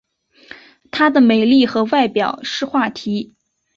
[0.89, 3.35] 她的美丽和外表是话题。